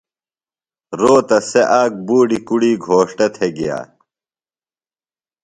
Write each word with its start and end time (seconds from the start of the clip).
روتہ 0.99 1.37
سےۡ 1.49 1.67
اک 1.81 1.91
بُوڈیۡ 2.05 2.43
کُڑی 2.47 2.71
گھوݜٹہ 2.83 3.27
تھےۡ 3.35 3.53
گِیہ۔ 3.57 3.77